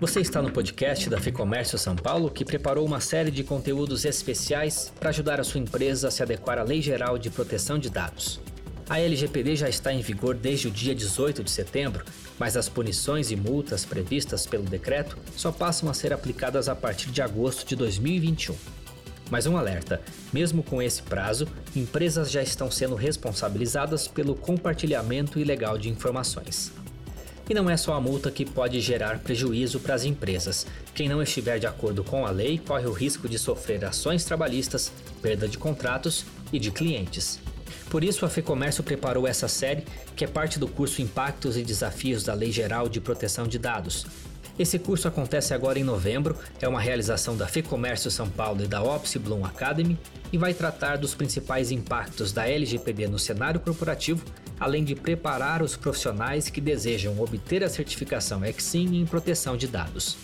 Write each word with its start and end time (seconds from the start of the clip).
Você 0.00 0.20
está 0.20 0.40
no 0.40 0.52
podcast 0.52 1.10
da 1.10 1.20
Ficomércio 1.20 1.76
São 1.76 1.96
Paulo, 1.96 2.30
que 2.30 2.44
preparou 2.44 2.86
uma 2.86 3.00
série 3.00 3.32
de 3.32 3.42
conteúdos 3.42 4.04
especiais 4.04 4.92
para 5.00 5.08
ajudar 5.08 5.40
a 5.40 5.44
sua 5.44 5.58
empresa 5.58 6.06
a 6.06 6.10
se 6.12 6.22
adequar 6.22 6.56
à 6.56 6.62
Lei 6.62 6.80
Geral 6.80 7.18
de 7.18 7.28
Proteção 7.28 7.80
de 7.80 7.90
Dados. 7.90 8.40
A 8.88 9.00
LGPD 9.00 9.56
já 9.56 9.68
está 9.68 9.92
em 9.92 10.00
vigor 10.00 10.36
desde 10.36 10.68
o 10.68 10.70
dia 10.70 10.94
18 10.94 11.42
de 11.42 11.50
setembro, 11.50 12.04
mas 12.38 12.56
as 12.56 12.68
punições 12.68 13.32
e 13.32 13.36
multas 13.36 13.84
previstas 13.84 14.46
pelo 14.46 14.62
decreto 14.62 15.18
só 15.36 15.50
passam 15.50 15.90
a 15.90 15.94
ser 15.94 16.12
aplicadas 16.12 16.68
a 16.68 16.76
partir 16.76 17.10
de 17.10 17.20
agosto 17.20 17.66
de 17.66 17.74
2021. 17.74 18.54
Mas 19.30 19.46
um 19.46 19.56
alerta: 19.56 20.00
mesmo 20.32 20.62
com 20.62 20.80
esse 20.80 21.02
prazo, 21.02 21.48
empresas 21.74 22.30
já 22.30 22.40
estão 22.40 22.70
sendo 22.70 22.94
responsabilizadas 22.94 24.06
pelo 24.06 24.36
compartilhamento 24.36 25.40
ilegal 25.40 25.76
de 25.76 25.88
informações. 25.88 26.72
E 27.48 27.54
não 27.54 27.70
é 27.70 27.76
só 27.76 27.94
a 27.94 28.00
multa 28.00 28.30
que 28.30 28.44
pode 28.44 28.78
gerar 28.80 29.20
prejuízo 29.20 29.80
para 29.80 29.94
as 29.94 30.04
empresas. 30.04 30.66
Quem 30.94 31.08
não 31.08 31.22
estiver 31.22 31.58
de 31.58 31.66
acordo 31.66 32.04
com 32.04 32.26
a 32.26 32.30
lei 32.30 32.58
corre 32.58 32.86
o 32.86 32.92
risco 32.92 33.28
de 33.28 33.38
sofrer 33.38 33.84
ações 33.84 34.24
trabalhistas, 34.24 34.92
perda 35.22 35.48
de 35.48 35.56
contratos 35.56 36.26
e 36.52 36.58
de 36.58 36.70
clientes. 36.70 37.40
Por 37.88 38.04
isso, 38.04 38.26
a 38.26 38.28
FEComércio 38.28 38.84
preparou 38.84 39.26
essa 39.26 39.48
série, 39.48 39.84
que 40.14 40.24
é 40.24 40.28
parte 40.28 40.58
do 40.58 40.68
curso 40.68 41.00
Impactos 41.00 41.56
e 41.56 41.62
Desafios 41.62 42.22
da 42.22 42.34
Lei 42.34 42.52
Geral 42.52 42.86
de 42.86 43.00
Proteção 43.00 43.48
de 43.48 43.58
Dados. 43.58 44.04
Esse 44.58 44.78
curso 44.78 45.06
acontece 45.06 45.54
agora 45.54 45.78
em 45.78 45.84
novembro, 45.84 46.36
é 46.60 46.66
uma 46.66 46.80
realização 46.80 47.36
da 47.36 47.46
FEComércio 47.46 48.10
São 48.10 48.28
Paulo 48.28 48.64
e 48.64 48.66
da 48.66 48.82
Opsi 48.82 49.18
Bloom 49.18 49.44
Academy 49.44 49.96
e 50.32 50.36
vai 50.36 50.52
tratar 50.52 50.98
dos 50.98 51.14
principais 51.14 51.70
impactos 51.70 52.32
da 52.32 52.46
LGPD 52.48 53.06
no 53.06 53.20
cenário 53.20 53.60
corporativo 53.60 54.22
além 54.60 54.84
de 54.84 54.94
preparar 54.94 55.62
os 55.62 55.76
profissionais 55.76 56.48
que 56.48 56.60
desejam 56.60 57.20
obter 57.20 57.62
a 57.62 57.68
certificação 57.68 58.44
Exim 58.44 58.96
em 58.96 59.06
proteção 59.06 59.56
de 59.56 59.66
dados. 59.66 60.16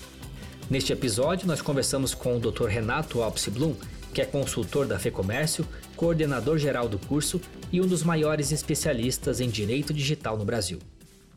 Neste 0.68 0.92
episódio, 0.92 1.46
nós 1.46 1.60
conversamos 1.60 2.14
com 2.14 2.36
o 2.36 2.40
Dr. 2.40 2.66
Renato 2.66 3.22
Alpes 3.22 3.48
Blum, 3.48 3.76
que 4.12 4.22
é 4.22 4.24
consultor 4.24 4.86
da 4.86 4.98
FEComércio, 4.98 5.66
coordenador 5.96 6.56
geral 6.56 6.88
do 6.88 6.98
curso 6.98 7.40
e 7.70 7.80
um 7.80 7.86
dos 7.86 8.02
maiores 8.02 8.52
especialistas 8.52 9.40
em 9.40 9.48
direito 9.48 9.92
digital 9.92 10.36
no 10.38 10.44
Brasil. 10.44 10.78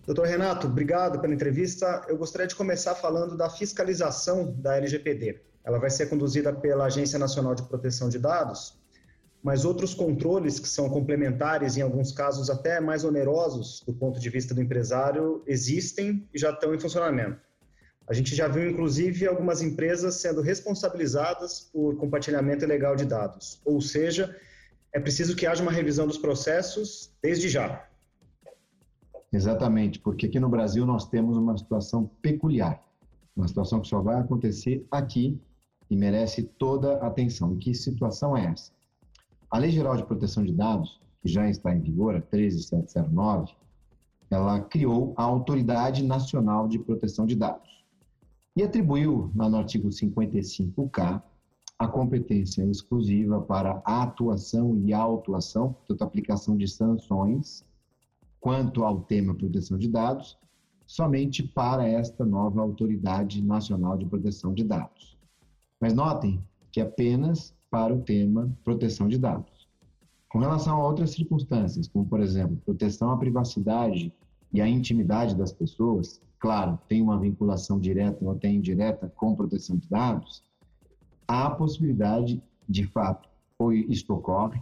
Doutor 0.06 0.28
Renato, 0.28 0.68
obrigado 0.68 1.20
pela 1.20 1.34
entrevista. 1.34 2.06
Eu 2.08 2.18
gostaria 2.18 2.48
de 2.48 2.56
começar 2.56 2.96
falando 2.96 3.36
da 3.36 3.50
fiscalização 3.50 4.54
da 4.58 4.78
LGPD. 4.78 5.42
Ela 5.66 5.80
vai 5.80 5.90
ser 5.90 6.06
conduzida 6.06 6.54
pela 6.54 6.86
Agência 6.86 7.20
Nacional 7.20 7.54
de 7.54 7.64
Proteção 7.64 8.08
de 8.08 8.18
Dados 8.18 8.74
mas 9.48 9.64
outros 9.64 9.94
controles 9.94 10.60
que 10.60 10.68
são 10.68 10.90
complementares, 10.90 11.78
em 11.78 11.82
alguns 11.82 12.12
casos 12.12 12.50
até 12.50 12.82
mais 12.82 13.06
onerosos 13.06 13.82
do 13.88 13.94
ponto 13.94 14.20
de 14.20 14.30
vista 14.30 14.54
do 14.54 14.62
empresário, 14.62 15.42
existem 15.48 16.28
e 16.34 16.38
já 16.38 16.50
estão 16.50 16.76
em 16.76 16.78
funcionamento. 16.78 17.40
A 18.10 18.14
gente 18.14 18.36
já 18.36 18.50
viu, 18.50 18.70
inclusive, 18.70 19.26
algumas 19.26 19.62
empresas 19.62 20.16
sendo 20.16 20.42
responsabilizadas 20.42 21.62
por 21.72 21.96
compartilhamento 21.96 22.66
ilegal 22.66 22.98
de 22.98 23.06
dados. 23.06 23.62
Ou 23.64 23.80
seja, 23.80 24.36
é 24.92 25.00
preciso 25.00 25.34
que 25.34 25.48
haja 25.48 25.64
uma 25.64 25.72
revisão 25.72 26.06
dos 26.06 26.18
processos 26.18 27.10
desde 27.22 27.48
já. 27.48 27.88
Exatamente, 29.32 29.98
porque 29.98 30.26
aqui 30.26 30.42
no 30.42 30.50
Brasil 30.50 30.86
nós 30.86 31.08
temos 31.08 31.38
uma 31.38 31.58
situação 31.58 32.12
peculiar, 32.22 32.84
uma 33.34 33.48
situação 33.48 33.80
que 33.80 33.88
só 33.88 34.02
vai 34.02 34.20
acontecer 34.20 34.86
aqui 34.92 35.40
e 35.90 35.96
merece 35.96 36.44
toda 36.44 36.98
a 36.98 37.08
atenção. 37.08 37.54
E 37.54 37.58
que 37.60 37.74
situação 37.74 38.36
é 38.36 38.48
essa? 38.48 38.76
A 39.50 39.58
Lei 39.58 39.72
Geral 39.72 39.96
de 39.96 40.06
Proteção 40.06 40.44
de 40.44 40.52
Dados, 40.52 41.00
que 41.22 41.30
já 41.30 41.50
está 41.50 41.74
em 41.74 41.80
vigor, 41.80 42.16
a 42.16 42.22
13709, 42.22 43.56
ela 44.30 44.60
criou 44.60 45.14
a 45.16 45.24
Autoridade 45.24 46.04
Nacional 46.04 46.68
de 46.68 46.78
Proteção 46.78 47.26
de 47.26 47.36
Dados 47.36 47.86
e 48.58 48.64
atribuiu, 48.64 49.32
no 49.34 49.56
artigo 49.56 49.88
55K, 49.88 51.24
a 51.80 51.88
competência 51.88 52.64
exclusiva 52.66 53.40
para 53.40 53.82
a 53.86 54.04
atuação 54.04 54.82
e 54.84 54.94
autuação, 54.94 55.74
portanto, 55.74 56.02
aplicação 56.02 56.58
de 56.58 56.68
sanções, 56.68 57.64
quanto 58.40 58.84
ao 58.84 59.02
tema 59.02 59.36
proteção 59.36 59.78
de 59.78 59.88
dados, 59.88 60.38
somente 60.86 61.44
para 61.44 61.88
esta 61.88 62.26
nova 62.26 62.62
Autoridade 62.62 63.42
Nacional 63.42 63.98
de 63.98 64.06
Proteção 64.06 64.54
de 64.54 64.64
Dados. 64.64 65.18
Mas 65.80 65.94
notem 65.94 66.44
que 66.72 66.82
apenas 66.82 67.56
para 67.78 67.94
o 67.94 68.02
tema 68.02 68.52
proteção 68.64 69.08
de 69.08 69.20
dados. 69.20 69.68
Com 70.30 70.40
relação 70.40 70.82
a 70.82 70.88
outras 70.88 71.12
circunstâncias, 71.12 71.88
como 71.88 72.08
por 72.08 72.20
exemplo, 72.20 72.58
proteção 72.66 73.12
à 73.12 73.18
privacidade 73.18 74.12
e 74.52 74.60
à 74.60 74.68
intimidade 74.68 75.36
das 75.36 75.54
pessoas, 75.54 76.20
claro, 76.40 76.80
tem 76.90 77.04
uma 77.04 77.20
vinculação 77.20 77.80
direta 77.80 78.26
ou 78.26 78.32
até 78.32 78.50
indireta 78.50 79.14
com 79.16 79.36
proteção 79.36 79.78
de 79.78 79.88
dados, 79.88 80.44
há 81.28 81.46
a 81.46 81.52
possibilidade, 81.52 82.42
de 82.68 82.84
fato, 82.88 83.30
ou 83.60 83.72
isto 83.72 84.12
ocorre, 84.12 84.60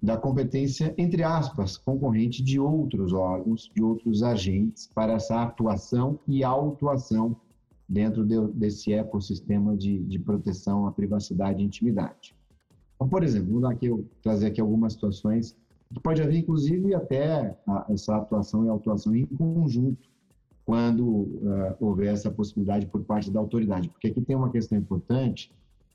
da 0.00 0.16
competência, 0.16 0.94
entre 0.96 1.24
aspas, 1.24 1.76
concorrente 1.76 2.44
de 2.44 2.60
outros 2.60 3.12
órgãos, 3.12 3.72
de 3.74 3.82
outros 3.82 4.22
agentes 4.22 4.88
para 4.94 5.14
essa 5.14 5.42
atuação 5.42 6.20
e 6.28 6.44
autuação 6.44 7.34
dentro 7.88 8.24
de, 8.24 8.40
desse 8.52 8.92
ecossistema 8.92 9.76
de, 9.76 10.02
de 10.04 10.18
proteção 10.18 10.86
à 10.86 10.92
privacidade 10.92 11.62
e 11.62 11.66
intimidade. 11.66 12.34
Então, 12.94 13.08
por 13.08 13.22
exemplo, 13.22 13.60
vou 13.60 14.04
trazer 14.22 14.46
aqui 14.46 14.60
algumas 14.60 14.94
situações 14.94 15.56
que 15.92 16.00
pode 16.00 16.20
haver, 16.20 16.38
inclusive, 16.38 16.94
até 16.94 17.56
a, 17.66 17.86
essa 17.90 18.16
atuação 18.16 18.64
e 18.64 18.68
autuação 18.68 19.14
em 19.14 19.24
conjunto, 19.26 20.08
quando 20.64 21.06
uh, 21.06 21.76
houver 21.78 22.12
essa 22.12 22.28
possibilidade 22.28 22.86
por 22.86 23.04
parte 23.04 23.30
da 23.30 23.38
autoridade. 23.38 23.88
Porque 23.88 24.08
aqui 24.08 24.20
tem 24.20 24.34
uma 24.34 24.50
questão 24.50 24.76
importante, 24.76 25.52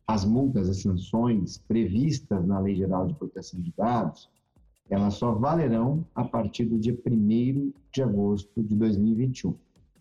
as 0.08 0.24
multas, 0.24 0.70
as 0.70 0.78
sanções 0.78 1.58
previstas 1.58 2.46
na 2.46 2.60
Lei 2.60 2.76
Geral 2.76 3.06
de 3.06 3.14
Proteção 3.14 3.60
de 3.60 3.74
Dados, 3.78 4.30
elas 4.90 5.16
só 5.16 5.34
valerão 5.34 6.06
a 6.16 6.24
partir 6.24 6.66
do 6.66 6.78
dia 6.78 6.98
1 7.06 7.74
de 7.94 8.02
agosto 8.02 8.64
de 8.64 8.76
2021. 8.76 9.56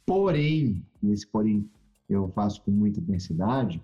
Porém, 0.07 0.85
e 1.03 1.13
esse 1.13 1.27
porém 1.27 1.69
eu 2.11 2.29
faço 2.29 2.63
com 2.63 2.71
muita 2.71 3.01
intensidade, 3.01 3.83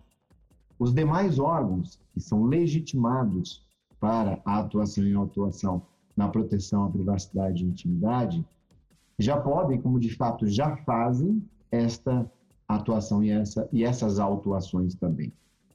os 0.79 0.93
demais 0.93 1.39
órgãos 1.39 1.99
que 2.13 2.21
são 2.21 2.45
legitimados 2.45 3.65
para 3.99 4.41
a 4.45 4.59
atuação 4.59 5.05
e 5.05 5.15
autuação 5.15 5.83
na 6.17 6.29
proteção 6.29 6.85
à 6.85 6.91
privacidade 6.91 7.65
e 7.65 7.69
intimidade 7.69 8.45
já 9.19 9.41
podem, 9.41 9.81
como 9.81 9.99
de 9.99 10.15
fato 10.15 10.47
já 10.47 10.77
fazem, 10.79 11.43
esta 11.71 12.31
atuação 12.69 13.23
e, 13.23 13.31
essa, 13.31 13.69
e 13.73 13.85
essas 13.85 14.19
autuações 14.19 14.95
também. 14.95 15.33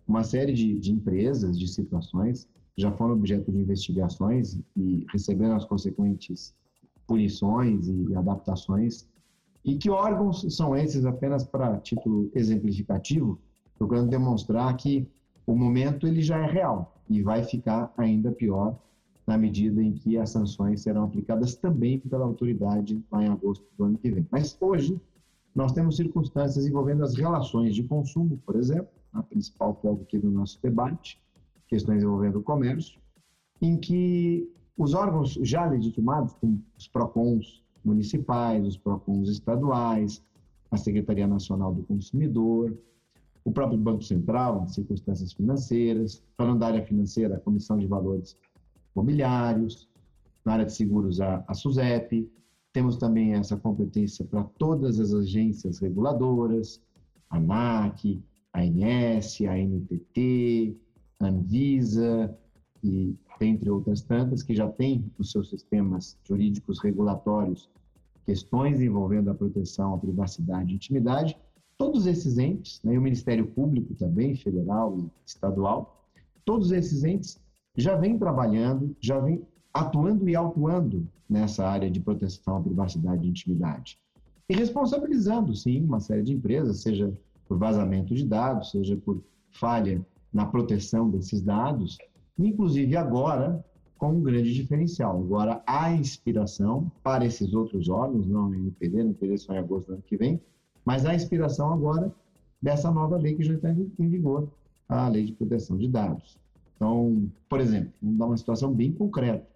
Uma 0.07 0.23
série 0.23 0.53
de, 0.53 0.77
de 0.77 0.91
empresas, 0.91 1.57
de 1.57 1.67
situações, 1.67 2.47
já 2.77 2.91
foram 2.91 3.13
objeto 3.13 3.51
de 3.51 3.57
investigações 3.57 4.59
e 4.75 5.05
receberam 5.11 5.55
as 5.55 5.65
consequentes 5.65 6.55
punições 7.07 7.87
e 7.87 8.15
adaptações 8.15 9.07
e 9.63 9.77
que 9.77 9.89
órgãos 9.89 10.45
são 10.55 10.75
esses, 10.75 11.05
apenas 11.05 11.43
para 11.43 11.77
título 11.77 12.31
exemplificativo, 12.33 13.39
procurando 13.77 14.09
demonstrar 14.09 14.75
que 14.75 15.07
o 15.45 15.55
momento 15.55 16.07
ele 16.07 16.21
já 16.21 16.37
é 16.37 16.49
real 16.49 16.95
e 17.09 17.21
vai 17.21 17.43
ficar 17.43 17.93
ainda 17.97 18.31
pior 18.31 18.77
na 19.25 19.37
medida 19.37 19.81
em 19.81 19.93
que 19.93 20.17
as 20.17 20.31
sanções 20.31 20.81
serão 20.81 21.03
aplicadas 21.03 21.55
também 21.55 21.99
pela 21.99 22.25
autoridade 22.25 23.03
lá 23.11 23.23
em 23.23 23.29
agosto 23.29 23.65
do 23.77 23.85
ano 23.85 23.97
que 23.97 24.09
vem. 24.09 24.27
Mas 24.31 24.57
hoje 24.59 24.99
nós 25.53 25.73
temos 25.73 25.95
circunstâncias 25.95 26.65
envolvendo 26.65 27.03
as 27.03 27.15
relações 27.15 27.75
de 27.75 27.83
consumo, 27.83 28.37
por 28.45 28.55
exemplo, 28.55 28.89
a 29.13 29.21
principal 29.21 29.77
foco 29.81 30.03
aqui 30.03 30.17
do 30.17 30.31
nosso 30.31 30.59
debate, 30.61 31.19
questões 31.67 32.03
envolvendo 32.03 32.39
o 32.39 32.43
comércio, 32.43 32.99
em 33.61 33.77
que 33.77 34.49
os 34.77 34.93
órgãos 34.93 35.33
já 35.41 35.65
legitimados, 35.65 36.33
como 36.33 36.63
os 36.77 36.87
PROCONs, 36.87 37.61
municipais, 37.83 38.65
os 38.65 38.77
PROCONs 38.77 39.29
estaduais, 39.29 40.23
a 40.69 40.77
Secretaria 40.77 41.27
Nacional 41.27 41.73
do 41.73 41.83
Consumidor, 41.83 42.77
o 43.43 43.51
próprio 43.51 43.77
Banco 43.77 44.03
Central, 44.03 44.63
em 44.63 44.67
circunstâncias 44.67 45.33
financeiras, 45.33 46.23
falando 46.37 46.59
da 46.59 46.67
área 46.67 46.85
financeira, 46.85 47.35
a 47.35 47.39
Comissão 47.39 47.77
de 47.77 47.87
Valores 47.87 48.37
Imobiliários, 48.95 49.89
na 50.45 50.53
área 50.53 50.65
de 50.65 50.73
seguros, 50.73 51.19
a, 51.19 51.43
a 51.47 51.53
SUSEP, 51.53 52.29
temos 52.73 52.97
também 52.97 53.33
essa 53.33 53.57
competência 53.57 54.25
para 54.25 54.43
todas 54.57 54.99
as 54.99 55.13
agências 55.13 55.79
reguladoras, 55.79 56.81
a 57.29 57.37
ANAC, 57.37 58.23
a 58.53 58.61
ANS, 58.61 59.41
a 59.41 59.57
NTT, 59.57 60.77
a 61.19 61.27
Anvisa, 61.27 62.37
e 62.83 63.15
dentre 63.41 63.71
outras 63.71 64.01
tantas, 64.01 64.43
que 64.43 64.53
já 64.53 64.69
têm 64.69 65.11
nos 65.17 65.31
seus 65.31 65.49
sistemas 65.49 66.15
jurídicos 66.23 66.79
regulatórios 66.79 67.67
questões 68.23 68.79
envolvendo 68.79 69.31
a 69.31 69.33
proteção 69.33 69.95
à 69.95 69.97
privacidade 69.97 70.71
e 70.71 70.75
intimidade, 70.75 71.35
todos 71.75 72.05
esses 72.05 72.37
entes, 72.37 72.79
né, 72.83 72.93
e 72.93 72.97
o 72.99 73.01
Ministério 73.01 73.47
Público 73.47 73.95
também, 73.95 74.35
federal 74.35 74.95
e 74.99 75.09
estadual, 75.25 76.05
todos 76.45 76.71
esses 76.71 77.03
entes 77.03 77.41
já 77.75 77.95
vêm 77.95 78.15
trabalhando, 78.15 78.95
já 78.99 79.19
vêm 79.19 79.41
atuando 79.73 80.29
e 80.29 80.35
autuando 80.35 81.07
nessa 81.27 81.67
área 81.67 81.89
de 81.89 81.99
proteção 81.99 82.57
à 82.57 82.61
privacidade 82.61 83.25
e 83.25 83.29
intimidade. 83.29 83.97
E 84.47 84.53
responsabilizando, 84.53 85.55
sim, 85.55 85.83
uma 85.83 85.99
série 85.99 86.21
de 86.21 86.33
empresas, 86.33 86.81
seja 86.81 87.11
por 87.47 87.57
vazamento 87.57 88.13
de 88.13 88.23
dados, 88.23 88.69
seja 88.69 88.95
por 88.97 89.23
falha 89.49 90.05
na 90.31 90.45
proteção 90.45 91.09
desses 91.09 91.41
dados, 91.41 91.97
inclusive 92.47 92.95
agora 92.95 93.63
com 93.97 94.13
um 94.13 94.23
grande 94.23 94.53
diferencial. 94.53 95.19
Agora 95.19 95.61
há 95.67 95.91
inspiração 95.93 96.91
para 97.03 97.23
esses 97.25 97.53
outros 97.53 97.87
órgãos, 97.87 98.27
não 98.27 98.49
no 98.49 98.55
NPD, 98.55 98.97
no 98.97 99.09
NPD 99.09 99.37
só 99.37 99.53
em 99.53 99.59
agosto 99.59 99.87
do 99.87 99.93
ano 99.93 100.03
que 100.03 100.17
vem, 100.17 100.41
mas 100.83 101.05
há 101.05 101.13
inspiração 101.13 101.71
agora 101.71 102.11
dessa 102.61 102.91
nova 102.91 103.17
lei 103.17 103.35
que 103.35 103.43
já 103.43 103.53
está 103.53 103.71
em 103.71 104.09
vigor, 104.09 104.49
a 104.89 105.07
Lei 105.07 105.25
de 105.25 105.33
Proteção 105.33 105.77
de 105.77 105.87
Dados. 105.87 106.37
Então, 106.75 107.31
por 107.47 107.59
exemplo, 107.59 107.93
vamos 108.01 108.17
dar 108.17 108.25
uma 108.25 108.37
situação 108.37 108.73
bem 108.73 108.91
concreta. 108.91 109.47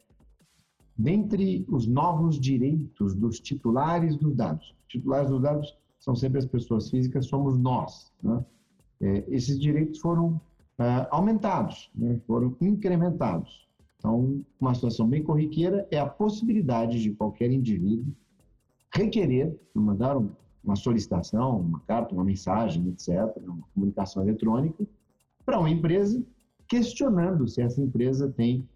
Dentre 0.97 1.65
os 1.67 1.87
novos 1.87 2.39
direitos 2.39 3.15
dos 3.15 3.39
titulares 3.39 4.15
dos 4.15 4.35
dados, 4.35 4.75
titulares 4.87 5.29
dos 5.29 5.41
dados 5.41 5.75
são 5.99 6.15
sempre 6.15 6.37
as 6.37 6.45
pessoas 6.45 6.89
físicas, 6.89 7.25
somos 7.25 7.57
nós. 7.57 8.13
Né? 8.21 8.45
É, 9.01 9.25
esses 9.27 9.59
direitos 9.59 9.99
foram 9.99 10.39
é, 10.79 11.07
aumentados, 11.09 11.89
né? 11.95 12.19
foram 12.27 12.55
incrementados. 12.61 13.67
Então, 13.97 14.43
uma 14.59 14.73
situação 14.75 15.07
bem 15.07 15.23
corriqueira 15.23 15.87
é 15.89 15.97
a 15.97 16.05
possibilidade 16.05 17.01
de 17.01 17.11
qualquer 17.11 17.51
indivíduo 17.51 18.13
requerer, 18.93 19.57
mandar 19.73 20.17
uma 20.63 20.75
solicitação, 20.75 21.59
uma 21.59 21.79
carta, 21.81 22.13
uma 22.13 22.23
mensagem, 22.23 22.87
etc., 22.89 23.35
uma 23.37 23.63
comunicação 23.73 24.23
eletrônica, 24.23 24.85
para 25.45 25.59
uma 25.59 25.69
empresa 25.69 26.23
questionando 26.67 27.47
se 27.47 27.61
essa 27.61 27.81
empresa 27.81 28.31
tem 28.31 28.67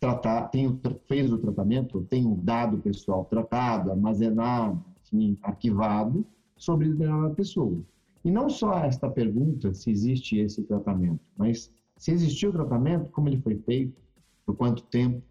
tratar, 0.00 0.48
tem, 0.48 0.80
fez 1.06 1.32
o 1.32 1.38
tratamento, 1.38 2.02
tem 2.10 2.26
um 2.26 2.34
dado 2.34 2.78
pessoal 2.78 3.24
tratado, 3.24 3.92
armazenado, 3.92 4.84
enfim, 5.04 5.38
arquivado 5.42 6.26
sobre 6.56 6.88
determinada 6.88 7.32
pessoa. 7.34 7.80
E 8.24 8.30
não 8.30 8.48
só 8.48 8.78
esta 8.78 9.10
pergunta 9.10 9.74
se 9.74 9.90
existe 9.90 10.38
esse 10.38 10.62
tratamento, 10.62 11.20
mas 11.36 11.72
se 11.96 12.12
existiu 12.12 12.50
o 12.50 12.52
tratamento, 12.52 13.10
como 13.10 13.28
ele 13.28 13.40
foi 13.40 13.56
feito, 13.58 14.00
por 14.46 14.56
quanto 14.56 14.82
tempo, 14.84 15.22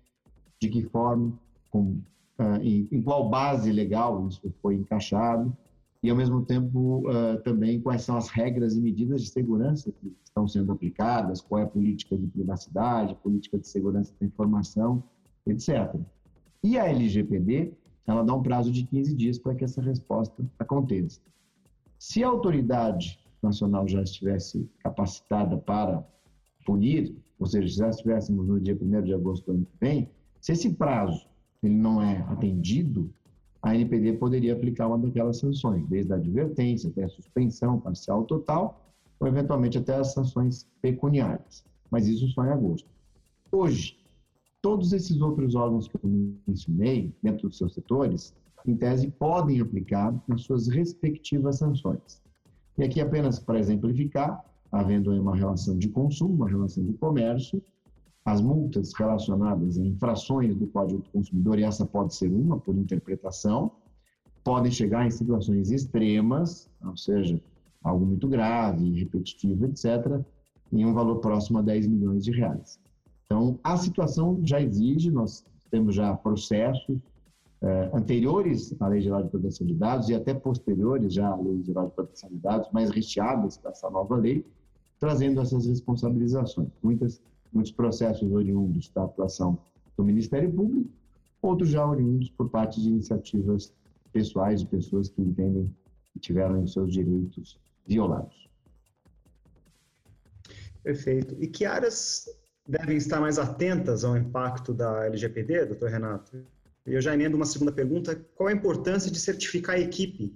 de 0.61 0.69
que 0.69 0.83
forma, 0.83 1.33
com, 1.69 2.01
uh, 2.39 2.61
em, 2.61 2.87
em, 2.91 3.01
qual 3.01 3.29
base 3.29 3.71
legal 3.71 4.27
isso 4.27 4.53
foi 4.61 4.75
encaixado, 4.75 5.55
e 6.03 6.09
ao 6.09 6.15
mesmo 6.15 6.43
tempo 6.43 7.03
uh, 7.09 7.41
também 7.43 7.79
quais 7.79 8.03
são 8.03 8.17
as 8.17 8.29
regras 8.29 8.75
e 8.75 8.81
medidas 8.81 9.21
de 9.21 9.29
segurança 9.29 9.91
que 9.91 10.15
estão 10.23 10.47
sendo 10.47 10.71
aplicadas, 10.71 11.41
qual 11.41 11.61
é 11.61 11.63
a 11.63 11.67
política 11.67 12.17
de 12.17 12.27
privacidade, 12.27 13.15
política 13.15 13.59
de 13.59 13.67
segurança 13.67 14.13
da 14.19 14.25
informação, 14.25 15.03
etc. 15.45 15.95
E 16.63 16.77
a 16.77 16.87
LGPD, 16.87 17.73
ela 18.07 18.23
dá 18.23 18.33
um 18.33 18.41
prazo 18.41 18.71
de 18.71 18.83
15 18.85 19.15
dias 19.15 19.37
para 19.37 19.55
que 19.55 19.63
essa 19.63 19.81
resposta 19.81 20.43
aconteça. 20.57 21.21
Se 22.01 22.23
a 22.23 22.29
autoridade 22.29 23.19
nacional 23.43 23.87
já 23.87 24.01
estivesse 24.01 24.67
capacitada 24.79 25.55
para 25.55 26.03
punir, 26.65 27.15
ou 27.37 27.45
seja, 27.45 27.67
se 27.67 27.75
já 27.75 27.89
estivéssemos 27.89 28.47
no 28.47 28.59
dia 28.59 28.75
1 28.75 29.03
de 29.03 29.13
agosto 29.13 29.45
do 29.45 29.51
ano 29.51 29.65
que 29.67 29.77
vem, 29.79 30.09
se 30.39 30.51
esse 30.51 30.73
prazo 30.73 31.27
ele 31.61 31.75
não 31.75 32.01
é 32.01 32.17
atendido, 32.27 33.13
a 33.61 33.75
NPD 33.75 34.13
poderia 34.13 34.53
aplicar 34.53 34.87
uma 34.87 34.97
daquelas 34.97 35.37
sanções, 35.37 35.87
desde 35.89 36.11
a 36.11 36.15
advertência 36.15 36.89
até 36.89 37.03
a 37.03 37.09
suspensão 37.09 37.79
parcial 37.79 38.21
ou 38.21 38.25
total, 38.25 38.91
ou 39.19 39.27
eventualmente 39.27 39.77
até 39.77 39.93
as 39.93 40.11
sanções 40.11 40.67
pecuniárias. 40.81 41.63
Mas 41.91 42.07
isso 42.07 42.27
só 42.29 42.43
em 42.43 42.49
agosto. 42.49 42.89
Hoje, 43.51 43.99
todos 44.59 44.91
esses 44.91 45.21
outros 45.21 45.53
órgãos 45.53 45.87
que 45.87 45.95
eu 46.03 46.09
mencionei, 46.47 47.13
dentro 47.21 47.47
dos 47.47 47.59
seus 47.59 47.75
setores, 47.75 48.33
em 48.65 48.75
tese, 48.75 49.09
podem 49.09 49.59
aplicar 49.59 50.13
nas 50.27 50.43
suas 50.43 50.67
respectivas 50.67 51.57
sanções. 51.57 52.21
E 52.77 52.83
aqui, 52.83 53.01
apenas 53.01 53.39
para 53.39 53.59
exemplificar, 53.59 54.43
havendo 54.71 55.11
uma 55.11 55.35
relação 55.35 55.77
de 55.77 55.89
consumo, 55.89 56.35
uma 56.35 56.49
relação 56.49 56.83
de 56.83 56.93
comércio, 56.93 57.61
as 58.23 58.39
multas 58.39 58.93
relacionadas 58.93 59.77
a 59.77 59.85
infrações 59.85 60.55
do 60.55 60.67
Código 60.67 61.01
do 61.01 61.09
Consumidor, 61.09 61.59
e 61.59 61.63
essa 61.63 61.85
pode 61.85 62.15
ser 62.15 62.31
uma 62.31 62.59
por 62.59 62.75
interpretação, 62.75 63.71
podem 64.43 64.71
chegar 64.71 65.05
em 65.05 65.11
situações 65.11 65.71
extremas, 65.71 66.69
ou 66.85 66.95
seja, 66.95 67.41
algo 67.83 68.05
muito 68.05 68.27
grave, 68.27 68.99
repetitivo, 68.99 69.65
etc., 69.65 70.21
em 70.71 70.85
um 70.85 70.93
valor 70.93 71.17
próximo 71.19 71.59
a 71.59 71.61
10 71.61 71.87
milhões 71.87 72.23
de 72.23 72.31
reais. 72.31 72.79
Então, 73.25 73.59
a 73.63 73.75
situação 73.77 74.39
já 74.43 74.61
exige, 74.61 75.11
nós 75.11 75.43
temos 75.69 75.95
já 75.95 76.13
processos 76.15 76.99
eh, 77.61 77.89
anteriores 77.93 78.75
à 78.79 78.87
Lei 78.87 79.01
Geral 79.01 79.23
de 79.23 79.29
Proteção 79.29 79.67
de 79.67 79.75
Dados 79.75 80.09
e 80.09 80.15
até 80.15 80.33
posteriores 80.33 81.13
já 81.13 81.27
à 81.27 81.35
Lei 81.35 81.61
Geral 81.63 81.89
de 81.89 81.93
Proteção 81.93 82.29
de 82.29 82.37
Dados, 82.37 82.69
mais 82.71 82.89
recheadas 82.89 83.57
para 83.57 83.71
essa 83.71 83.89
nova 83.89 84.15
lei, 84.15 84.45
trazendo 84.99 85.39
essas 85.39 85.67
responsabilizações. 85.67 86.69
Muitas, 86.81 87.21
muitos 87.53 87.71
processos 87.71 88.31
oriundos 88.31 88.89
da 88.89 89.03
atuação 89.03 89.59
do 89.95 90.03
Ministério 90.03 90.51
Público, 90.51 90.89
outros 91.41 91.69
já 91.69 91.85
oriundos 91.85 92.29
por 92.31 92.49
parte 92.49 92.81
de 92.81 92.89
iniciativas 92.89 93.73
pessoais 94.11 94.61
de 94.61 94.67
pessoas 94.67 95.09
que 95.09 95.21
entendem 95.21 95.71
que 96.13 96.19
tiveram 96.19 96.63
os 96.63 96.73
seus 96.73 96.91
direitos 96.91 97.59
violados. 97.85 98.49
Perfeito. 100.83 101.35
E 101.39 101.47
que 101.47 101.63
áreas 101.63 102.25
devem 102.67 102.97
estar 102.97 103.19
mais 103.19 103.37
atentas 103.37 104.03
ao 104.03 104.17
impacto 104.17 104.73
da 104.73 105.05
LGPD, 105.05 105.65
doutor 105.67 105.89
Renato? 105.89 106.43
Eu 106.85 107.01
já 107.01 107.13
emendo 107.13 107.35
uma 107.35 107.45
segunda 107.45 107.71
pergunta: 107.71 108.15
qual 108.35 108.49
a 108.49 108.53
importância 108.53 109.11
de 109.11 109.19
certificar 109.19 109.75
a 109.75 109.79
equipe 109.79 110.33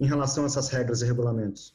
em 0.00 0.06
relação 0.06 0.44
a 0.44 0.46
essas 0.46 0.68
regras 0.68 1.02
e 1.02 1.06
regulamentos? 1.06 1.74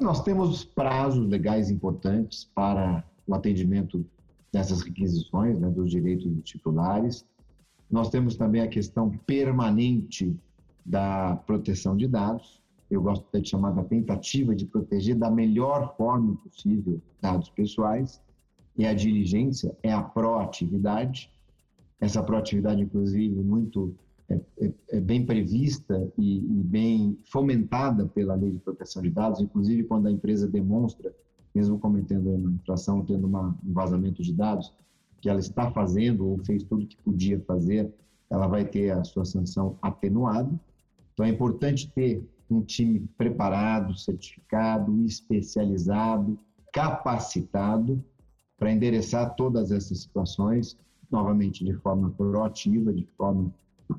Nós 0.00 0.22
temos 0.22 0.64
prazos 0.64 1.28
legais 1.28 1.70
importantes 1.70 2.44
para 2.54 3.04
o 3.26 3.34
atendimento 3.34 4.04
dessas 4.52 4.82
requisições, 4.82 5.58
né, 5.58 5.68
dos 5.70 5.90
direitos 5.90 6.26
dos 6.26 6.44
titulares. 6.44 7.24
Nós 7.90 8.08
temos 8.08 8.36
também 8.36 8.60
a 8.60 8.68
questão 8.68 9.10
permanente 9.18 10.36
da 10.84 11.36
proteção 11.36 11.96
de 11.96 12.08
dados. 12.08 12.60
Eu 12.90 13.00
gosto 13.00 13.26
de 13.32 13.48
chamar 13.48 13.70
da 13.70 13.84
tentativa 13.84 14.54
de 14.54 14.66
proteger 14.66 15.16
da 15.16 15.30
melhor 15.30 15.96
forma 15.96 16.36
possível 16.36 17.00
dados 17.20 17.48
pessoais. 17.50 18.20
E 18.76 18.84
a 18.84 18.92
diligência 18.92 19.76
é 19.82 19.92
a 19.92 20.02
proatividade. 20.02 21.30
Essa 22.04 22.22
proatividade, 22.22 22.82
inclusive, 22.82 23.34
muito 23.34 23.94
é, 24.28 24.38
é, 24.60 24.72
é 24.90 25.00
bem 25.00 25.24
prevista 25.24 26.06
e, 26.18 26.36
e, 26.36 26.62
bem 26.62 27.18
fomentada 27.24 28.06
pela 28.06 28.34
lei 28.34 28.50
de 28.50 28.58
proteção 28.58 29.00
de 29.00 29.08
dados, 29.08 29.40
inclusive 29.40 29.84
quando 29.84 30.06
a 30.06 30.10
empresa 30.10 30.46
demonstra, 30.46 31.14
mesmo 31.54 31.78
cometendo 31.78 32.28
uma 32.28 32.50
infração, 32.50 33.02
tendo 33.06 33.26
uma, 33.26 33.56
um 33.64 33.72
vazamento 33.72 34.22
de 34.22 34.34
dados, 34.34 34.70
que 35.18 35.30
ela 35.30 35.40
está 35.40 35.70
fazendo 35.70 36.28
ou 36.28 36.44
fez 36.44 36.62
tudo 36.64 36.84
o 36.84 36.86
que 36.86 36.98
podia 36.98 37.40
fazer, 37.40 37.90
ela 38.28 38.46
vai 38.46 38.66
ter 38.66 38.90
a 38.90 39.02
sua 39.02 39.24
sanção 39.24 39.78
atenuada. 39.80 40.60
Então 41.14 41.24
é 41.24 41.30
importante 41.30 41.90
ter 41.90 42.22
um 42.50 42.60
time 42.60 43.08
preparado, 43.16 43.96
certificado, 43.96 44.94
especializado, 45.06 46.38
capacitado 46.70 48.04
para 48.58 48.70
endereçar 48.70 49.34
todas 49.36 49.72
essas 49.72 50.02
situações, 50.02 50.76
novamente 51.10 51.64
de 51.64 51.72
forma 51.74 52.10
proativa, 52.10 52.92
de 52.92 53.06
forma 53.16 53.52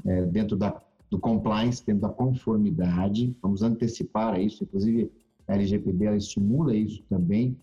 é, 0.06 0.26
dentro 0.26 0.56
da, 0.56 0.82
do 1.10 1.20
compliance, 1.20 1.86
dentro 1.86 2.02
da 2.02 2.10
conformidade, 2.10 3.36
vamos 3.42 3.62
antecipar 3.62 4.40
isso, 4.40 4.64
inclusive 4.64 5.12
a 5.48 5.54
LGPD 5.54 6.18
estimula 6.18 6.76
isso 6.76 7.04
também, 7.10 7.58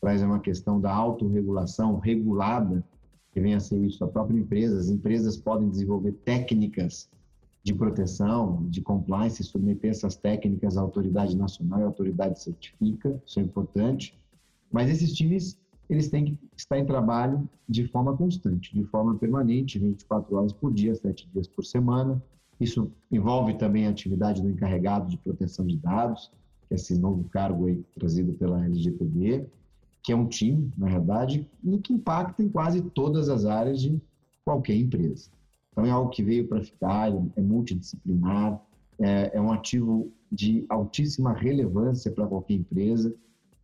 traz 0.00 0.22
uma 0.22 0.40
questão 0.40 0.80
da 0.80 0.92
autorregulação 0.92 1.98
regulada, 1.98 2.84
que 3.32 3.40
vem 3.40 3.54
a 3.54 3.60
ser 3.60 3.78
isso 3.84 4.02
a 4.04 4.08
própria 4.08 4.38
empresa, 4.38 4.78
as 4.78 4.88
empresas 4.88 5.36
podem 5.36 5.68
desenvolver 5.68 6.12
técnicas 6.24 7.08
de 7.62 7.74
proteção, 7.74 8.64
de 8.68 8.80
compliance, 8.80 9.42
submeter 9.44 9.90
essas 9.90 10.16
técnicas 10.16 10.76
à 10.76 10.80
autoridade 10.80 11.36
nacional 11.36 11.80
e 11.80 11.82
a 11.82 11.86
autoridade 11.86 12.42
certifica, 12.42 13.20
isso 13.26 13.38
é 13.38 13.42
importante, 13.42 14.18
mas 14.72 14.88
esses 14.88 15.12
times 15.12 15.58
eles 15.88 16.08
têm 16.08 16.24
que 16.24 16.38
estar 16.56 16.78
em 16.78 16.84
trabalho 16.84 17.48
de 17.68 17.86
forma 17.86 18.16
constante, 18.16 18.74
de 18.74 18.84
forma 18.84 19.14
permanente, 19.16 19.78
24 19.78 20.36
horas 20.36 20.52
por 20.52 20.72
dia, 20.72 20.94
7 20.94 21.28
dias 21.32 21.48
por 21.48 21.64
semana. 21.64 22.22
Isso 22.60 22.90
envolve 23.10 23.54
também 23.54 23.86
a 23.86 23.90
atividade 23.90 24.42
do 24.42 24.50
encarregado 24.50 25.08
de 25.08 25.16
proteção 25.16 25.66
de 25.66 25.76
dados, 25.76 26.30
que 26.66 26.74
é 26.74 26.76
esse 26.76 26.98
novo 26.98 27.24
cargo 27.30 27.66
aí 27.66 27.82
trazido 27.94 28.34
pela 28.34 28.64
LGPD, 28.64 29.46
que 30.02 30.12
é 30.12 30.16
um 30.16 30.26
time, 30.26 30.70
na 30.76 30.88
verdade, 30.88 31.48
e 31.64 31.78
que 31.78 31.92
impacta 31.92 32.42
em 32.42 32.48
quase 32.48 32.82
todas 32.82 33.28
as 33.28 33.46
áreas 33.46 33.80
de 33.80 34.00
qualquer 34.44 34.76
empresa. 34.76 35.30
Então 35.72 35.86
é 35.86 35.90
algo 35.90 36.10
que 36.10 36.22
veio 36.22 36.46
para 36.48 36.62
ficar, 36.62 37.10
é 37.36 37.40
multidisciplinar, 37.40 38.60
é, 38.98 39.36
é 39.36 39.40
um 39.40 39.52
ativo 39.52 40.12
de 40.30 40.66
altíssima 40.68 41.32
relevância 41.32 42.10
para 42.10 42.26
qualquer 42.26 42.54
empresa 42.54 43.14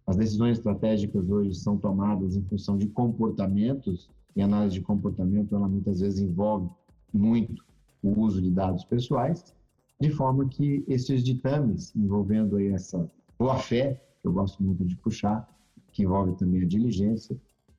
as 0.06 0.16
decisões 0.16 0.58
estratégicas 0.58 1.30
hoje 1.30 1.54
são 1.54 1.78
tomadas 1.78 2.36
em 2.36 2.42
função 2.42 2.76
de 2.76 2.86
comportamentos, 2.88 4.10
e 4.36 4.42
a 4.42 4.44
análise 4.44 4.74
de 4.74 4.82
comportamento, 4.82 5.54
ela 5.54 5.68
muitas 5.68 6.00
vezes 6.00 6.20
envolve 6.20 6.68
muito 7.12 7.64
o 8.02 8.20
uso 8.20 8.42
de 8.42 8.50
dados 8.50 8.84
pessoais, 8.84 9.54
de 10.00 10.10
forma 10.10 10.46
que 10.48 10.84
esses 10.88 11.22
ditames 11.22 11.94
envolvendo 11.94 12.56
aí 12.56 12.68
essa 12.68 13.08
boa-fé, 13.38 14.00
que 14.20 14.28
eu 14.28 14.32
gosto 14.32 14.62
muito 14.62 14.84
de 14.84 14.96
puxar, 14.96 15.48
que 15.92 16.02
envolve 16.02 16.36
também 16.36 16.62
a 16.62 16.66
diligência, 16.66 17.36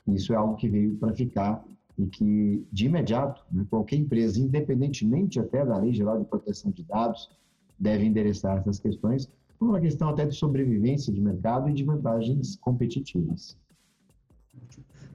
isso 0.07 0.33
é 0.33 0.35
algo 0.35 0.55
que 0.55 0.69
veio 0.69 0.95
para 0.95 1.13
ficar 1.13 1.63
e 1.97 2.05
que, 2.07 2.65
de 2.71 2.85
imediato, 2.85 3.43
né, 3.51 3.65
qualquer 3.69 3.97
empresa, 3.97 4.39
independentemente 4.39 5.39
até 5.39 5.65
da 5.65 5.77
Lei 5.77 5.93
Geral 5.93 6.19
de 6.19 6.25
Proteção 6.25 6.71
de 6.71 6.83
Dados, 6.83 7.29
deve 7.77 8.05
endereçar 8.05 8.57
essas 8.57 8.79
questões 8.79 9.29
por 9.57 9.69
uma 9.69 9.79
questão 9.79 10.09
até 10.09 10.25
de 10.25 10.35
sobrevivência 10.35 11.13
de 11.13 11.21
mercado 11.21 11.69
e 11.69 11.73
de 11.73 11.83
vantagens 11.83 12.55
competitivas. 12.57 13.57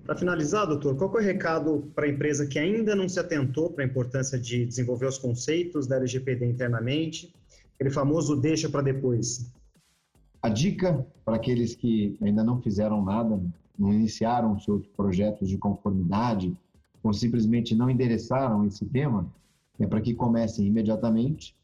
Para 0.05 0.17
finalizar, 0.17 0.67
doutor, 0.67 0.97
qual 0.97 1.19
é 1.19 1.23
o 1.23 1.25
recado 1.25 1.91
para 1.95 2.07
a 2.07 2.09
empresa 2.09 2.47
que 2.47 2.59
ainda 2.59 2.97
não 2.97 3.09
se 3.09 3.21
atentou 3.21 3.71
para 3.71 3.85
a 3.85 3.87
importância 3.87 4.39
de 4.39 4.67
desenvolver 4.67 5.07
os 5.07 5.19
conceitos 5.19 5.87
da 5.87 5.97
LGPD 5.97 6.47
internamente? 6.47 7.33
Aquele 7.75 7.91
famoso 7.91 8.35
deixa 8.37 8.69
para 8.69 8.83
depois. 8.83 9.53
A 10.43 10.49
dica 10.49 11.07
para 11.25 11.37
aqueles 11.37 11.75
que 11.75 12.17
ainda 12.21 12.43
não 12.43 12.61
fizeram 12.61 13.05
nada, 13.05 13.41
não 13.79 13.93
iniciaram 13.93 14.59
seus 14.59 14.87
projetos 14.89 15.49
de 15.49 15.57
conformidade 15.57 16.57
ou 17.03 17.13
simplesmente 17.13 17.75
não 17.75 17.89
endereçaram 17.89 18.67
esse 18.67 18.85
tema, 18.87 19.33
é 19.79 19.87
para 19.87 20.01
que 20.01 20.15
comecem 20.15 20.67
imediatamente. 20.67 21.57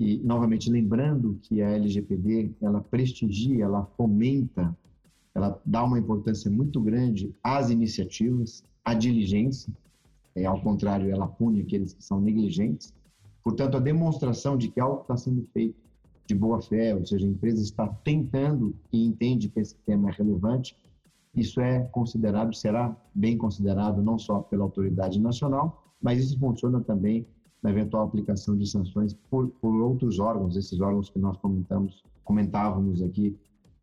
E, 0.00 0.18
novamente, 0.24 0.68
lembrando 0.70 1.38
que 1.42 1.62
a 1.62 1.70
LGPD, 1.70 2.56
ela 2.60 2.80
prestigia, 2.80 3.64
ela 3.64 3.84
fomenta 3.96 4.76
ela 5.34 5.60
dá 5.64 5.84
uma 5.84 5.98
importância 5.98 6.50
muito 6.50 6.80
grande 6.80 7.34
às 7.42 7.70
iniciativas, 7.70 8.64
à 8.84 8.94
diligência, 8.94 9.72
é, 10.34 10.44
ao 10.44 10.60
contrário, 10.60 11.10
ela 11.10 11.26
pune 11.26 11.60
aqueles 11.60 11.92
que 11.92 12.02
são 12.02 12.20
negligentes. 12.20 12.94
Portanto, 13.42 13.76
a 13.76 13.80
demonstração 13.80 14.56
de 14.56 14.68
que 14.68 14.80
algo 14.80 15.02
está 15.02 15.16
sendo 15.16 15.46
feito 15.52 15.76
de 16.26 16.34
boa 16.34 16.60
fé, 16.60 16.94
ou 16.94 17.04
seja, 17.04 17.26
a 17.26 17.30
empresa 17.30 17.62
está 17.62 17.88
tentando 18.04 18.74
e 18.92 19.04
entende 19.04 19.48
que 19.48 19.60
esse 19.60 19.74
tema 19.86 20.10
é 20.10 20.12
relevante, 20.12 20.76
isso 21.34 21.60
é 21.60 21.80
considerado, 21.86 22.54
será 22.54 22.96
bem 23.14 23.36
considerado 23.36 24.02
não 24.02 24.18
só 24.18 24.40
pela 24.40 24.64
autoridade 24.64 25.18
nacional, 25.20 25.84
mas 26.00 26.22
isso 26.22 26.38
funciona 26.38 26.80
também 26.80 27.26
na 27.62 27.70
eventual 27.70 28.04
aplicação 28.04 28.56
de 28.56 28.66
sanções 28.66 29.14
por, 29.30 29.48
por 29.60 29.74
outros 29.82 30.18
órgãos, 30.18 30.56
esses 30.56 30.80
órgãos 30.80 31.10
que 31.10 31.18
nós 31.18 31.36
comentamos, 31.36 32.02
comentávamos 32.24 33.02
aqui 33.02 33.36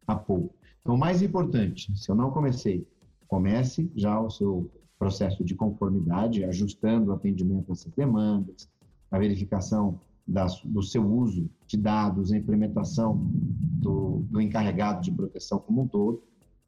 há 0.05 0.15
pouco. 0.15 0.55
Então, 0.81 0.95
o 0.95 0.97
mais 0.97 1.21
importante, 1.21 1.95
se 1.97 2.09
eu 2.09 2.15
não 2.15 2.31
comecei, 2.31 2.87
comece 3.27 3.91
já 3.95 4.19
o 4.19 4.29
seu 4.29 4.71
processo 4.97 5.43
de 5.43 5.53
conformidade, 5.53 6.43
ajustando 6.43 7.11
o 7.11 7.13
atendimento 7.13 7.69
a 7.69 7.73
essas 7.73 7.91
demandas, 7.93 8.69
a 9.11 9.19
verificação 9.19 9.99
das, 10.27 10.59
do 10.61 10.81
seu 10.81 11.05
uso 11.05 11.49
de 11.65 11.77
dados, 11.77 12.31
a 12.31 12.37
implementação 12.37 13.29
do, 13.31 14.25
do, 14.29 14.41
encarregado 14.41 15.01
de 15.01 15.11
proteção 15.11 15.59
como 15.59 15.83
um 15.83 15.87
todo. 15.87 16.21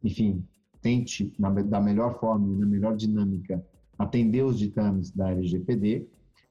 Enfim, 0.03 0.45
tente, 0.81 1.33
na, 1.37 1.49
da 1.49 1.81
melhor 1.81 2.19
forma 2.19 2.47
e 2.47 2.57
na 2.57 2.65
melhor 2.65 2.95
dinâmica, 2.95 3.63
atender 3.97 4.43
os 4.43 4.57
ditames 4.57 5.11
da 5.11 5.31
LGPD. 5.31 6.07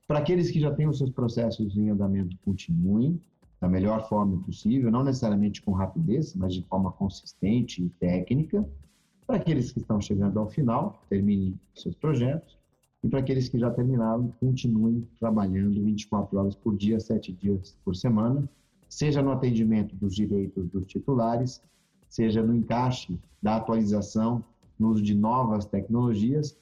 Para 0.08 0.20
aqueles 0.20 0.50
que 0.50 0.58
já 0.58 0.74
têm 0.74 0.88
os 0.88 0.96
seus 0.96 1.10
processos 1.10 1.76
em 1.76 1.90
andamento, 1.90 2.34
continuem, 2.42 3.20
da 3.60 3.68
melhor 3.68 4.08
forma 4.08 4.42
possível, 4.42 4.90
não 4.90 5.04
necessariamente 5.04 5.60
com 5.60 5.72
rapidez, 5.72 6.34
mas 6.34 6.54
de 6.54 6.62
forma 6.62 6.90
consistente 6.92 7.84
e 7.84 7.90
técnica, 7.90 8.66
para 9.26 9.36
aqueles 9.36 9.70
que 9.70 9.80
estão 9.80 10.00
chegando 10.00 10.38
ao 10.38 10.48
final, 10.48 11.04
terminem 11.10 11.60
seus 11.74 11.94
projetos, 11.94 12.56
e 13.04 13.08
para 13.08 13.20
aqueles 13.20 13.50
que 13.50 13.58
já 13.58 13.70
terminaram, 13.70 14.28
continuem 14.40 15.06
trabalhando 15.20 15.84
24 15.84 16.38
horas 16.38 16.56
por 16.56 16.74
dia, 16.74 16.98
7 16.98 17.30
dias 17.34 17.76
por 17.84 17.94
semana, 17.94 18.48
seja 18.88 19.20
no 19.20 19.30
atendimento 19.30 19.94
dos 19.94 20.14
direitos 20.14 20.70
dos 20.70 20.86
titulares, 20.86 21.62
seja 22.08 22.42
no 22.42 22.56
encaixe 22.56 23.20
da 23.42 23.56
atualização 23.56 24.42
no 24.78 24.88
uso 24.88 25.02
de 25.02 25.14
novas 25.14 25.66
tecnologias, 25.66 26.58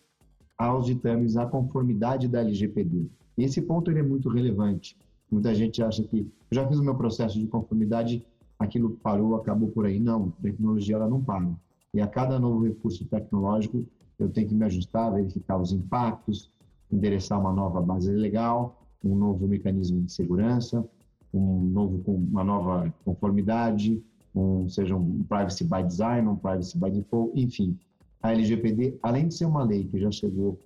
aos 0.59 0.87
ditames 0.87 1.37
à 1.37 1.47
conformidade 1.47 2.27
da 2.27 2.41
LGPD. 2.41 3.09
Esse 3.37 3.61
ponto 3.63 3.91
ele 3.91 4.01
é 4.01 4.03
muito 4.03 4.29
relevante, 4.29 4.97
Muita 5.31 5.55
gente 5.55 5.83
acha 5.83 6.03
que 6.05 6.21
eu 6.21 6.55
já 6.55 6.67
fiz 6.67 6.79
o 6.79 6.85
meu 6.85 6.95
processo 6.95 7.39
de 7.39 7.47
conformidade, 7.47 8.25
aquilo 8.59 8.91
parou, 9.03 9.35
acabou 9.35 9.69
por 9.69 9.87
aí. 9.87 9.99
Não, 9.99 10.33
a 10.39 10.43
tecnologia 10.43 10.97
ela 10.97 11.09
não 11.09 11.23
para. 11.23 11.49
E 11.93 12.01
a 12.01 12.07
cada 12.07 12.39
novo 12.39 12.65
recurso 12.65 13.05
tecnológico, 13.07 13.85
eu 14.19 14.29
tenho 14.29 14.49
que 14.49 14.55
me 14.55 14.65
ajustar, 14.65 15.13
verificar 15.13 15.61
os 15.61 15.73
impactos, 15.73 16.51
endereçar 16.91 17.41
uma 17.41 17.53
nova 17.53 17.81
base 17.83 18.11
legal, 18.13 18.87
um 19.05 19.17
novo 19.17 19.49
mecanismo 19.49 20.03
de 20.03 20.13
segurança, 20.13 20.89
um 21.35 21.61
novo, 21.65 22.03
uma 22.07 22.45
nova 22.45 22.93
conformidade, 23.05 24.03
um, 24.35 24.69
seja 24.69 24.95
um 24.95 25.25
privacy 25.25 25.65
by 25.65 25.83
design, 25.83 26.29
um 26.29 26.37
privacy 26.37 26.79
by 26.79 26.91
default, 26.91 27.39
enfim. 27.39 27.77
A 28.23 28.33
LGPD, 28.33 28.99
além 29.03 29.29
de 29.29 29.35
ser 29.35 29.47
uma 29.47 29.65
lei 29.65 29.85
que 29.85 29.99
já 29.99 30.11
chegou 30.11 30.59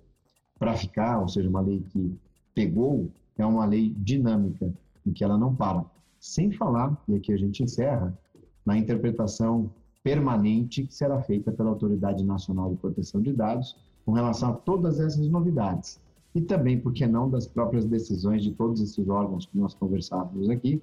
para 0.59 0.75
ficar, 0.75 1.19
ou 1.19 1.27
seja, 1.27 1.49
uma 1.49 1.61
lei 1.61 1.81
que 1.89 2.15
pegou 2.53 3.09
é 3.37 3.45
uma 3.45 3.65
lei 3.65 3.93
dinâmica, 3.97 4.71
em 5.05 5.11
que 5.11 5.23
ela 5.23 5.37
não 5.37 5.55
para. 5.55 5.83
Sem 6.19 6.51
falar, 6.51 7.01
e 7.07 7.15
aqui 7.15 7.33
a 7.33 7.37
gente 7.37 7.63
encerra, 7.63 8.17
na 8.65 8.77
interpretação 8.77 9.71
permanente 10.03 10.85
que 10.85 10.93
será 10.93 11.21
feita 11.21 11.51
pela 11.51 11.69
Autoridade 11.69 12.23
Nacional 12.23 12.69
de 12.69 12.77
Proteção 12.77 13.21
de 13.21 13.33
Dados 13.33 13.75
com 14.05 14.11
relação 14.11 14.51
a 14.51 14.53
todas 14.53 14.99
essas 14.99 15.27
novidades. 15.27 15.99
E 16.33 16.41
também, 16.41 16.79
por 16.79 16.93
que 16.93 17.05
não, 17.05 17.29
das 17.29 17.47
próprias 17.47 17.85
decisões 17.85 18.43
de 18.43 18.51
todos 18.51 18.81
esses 18.81 19.07
órgãos 19.09 19.45
que 19.45 19.57
nós 19.57 19.73
conversávamos 19.73 20.49
aqui 20.49 20.81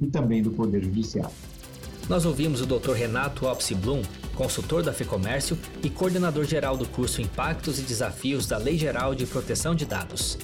e 0.00 0.06
também 0.06 0.42
do 0.42 0.50
Poder 0.50 0.82
Judiciário. 0.82 1.34
Nós 2.08 2.24
ouvimos 2.24 2.62
o 2.62 2.66
Dr. 2.66 2.92
Renato 2.92 3.46
Alpsi 3.46 3.74
Blum, 3.74 4.02
consultor 4.34 4.82
da 4.82 4.92
FEComércio 4.92 5.58
e 5.82 5.90
coordenador 5.90 6.44
geral 6.44 6.76
do 6.76 6.88
curso 6.88 7.20
Impactos 7.20 7.78
e 7.78 7.82
Desafios 7.82 8.46
da 8.46 8.56
Lei 8.56 8.78
Geral 8.78 9.14
de 9.14 9.26
Proteção 9.26 9.74
de 9.74 9.84
Dados. 9.84 10.38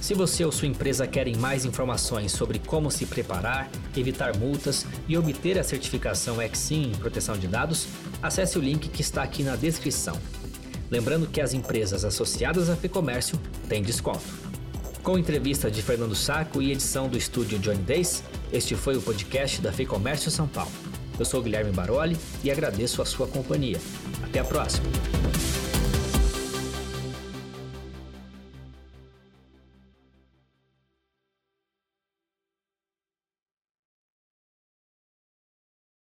Se 0.00 0.14
você 0.14 0.44
ou 0.44 0.52
sua 0.52 0.68
empresa 0.68 1.06
querem 1.06 1.36
mais 1.36 1.64
informações 1.64 2.32
sobre 2.32 2.58
como 2.58 2.90
se 2.90 3.06
preparar, 3.06 3.70
evitar 3.96 4.36
multas 4.36 4.84
e 5.06 5.16
obter 5.16 5.58
a 5.58 5.64
certificação 5.64 6.36
XSIM 6.36 6.90
em 6.90 6.94
proteção 6.94 7.38
de 7.38 7.46
dados, 7.46 7.86
acesse 8.22 8.58
o 8.58 8.60
link 8.60 8.88
que 8.88 9.00
está 9.00 9.22
aqui 9.22 9.42
na 9.42 9.56
descrição. 9.56 10.18
Lembrando 10.90 11.26
que 11.26 11.40
as 11.40 11.54
empresas 11.54 12.04
associadas 12.04 12.68
à 12.68 12.76
FEComércio 12.76 13.40
têm 13.68 13.82
desconto. 13.82 14.42
Com 15.02 15.18
entrevista 15.18 15.70
de 15.70 15.82
Fernando 15.82 16.14
Saco 16.14 16.62
e 16.62 16.70
edição 16.70 17.08
do 17.08 17.16
estúdio 17.16 17.58
Johnny 17.58 17.82
Days, 17.82 18.22
este 18.52 18.76
foi 18.76 18.96
o 18.96 19.02
podcast 19.02 19.60
da 19.60 19.72
FEComércio 19.72 20.30
São 20.30 20.46
Paulo. 20.46 20.70
Eu 21.18 21.24
sou 21.24 21.42
Guilherme 21.42 21.72
Baroli 21.72 22.16
e 22.44 22.50
agradeço 22.50 23.02
a 23.02 23.04
sua 23.04 23.26
companhia. 23.26 23.80
Até 24.22 24.38
a 24.40 24.44
próxima! 24.44 24.86